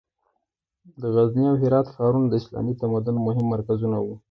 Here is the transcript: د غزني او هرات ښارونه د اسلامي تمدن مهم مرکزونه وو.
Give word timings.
د 1.01 1.03
غزني 1.15 1.45
او 1.51 1.55
هرات 1.61 1.87
ښارونه 1.93 2.27
د 2.29 2.33
اسلامي 2.41 2.73
تمدن 2.81 3.15
مهم 3.27 3.45
مرکزونه 3.53 3.97
وو. 4.01 4.15